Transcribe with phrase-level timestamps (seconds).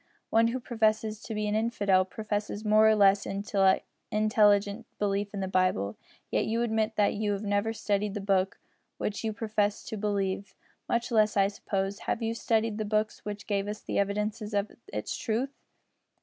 [0.31, 3.85] One who professes to be an infidel professes more or less intelligent
[4.89, 5.95] disbelief in the Bible,
[6.31, 8.59] yet you admit that you have never studied the book
[8.97, 10.55] which you profess to disbelieve
[10.89, 14.71] much less, I suppose, have you studied the books which give us the evidences of
[14.91, 15.51] its truth."